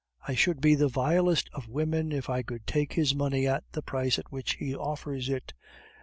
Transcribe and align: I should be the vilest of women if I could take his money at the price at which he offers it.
I 0.27 0.33
should 0.33 0.61
be 0.61 0.73
the 0.73 0.87
vilest 0.87 1.47
of 1.53 1.67
women 1.69 2.11
if 2.11 2.27
I 2.27 2.41
could 2.41 2.65
take 2.65 2.93
his 2.93 3.13
money 3.13 3.47
at 3.47 3.65
the 3.73 3.83
price 3.83 4.17
at 4.17 4.31
which 4.31 4.55
he 4.55 4.73
offers 4.73 5.29
it. 5.29 5.53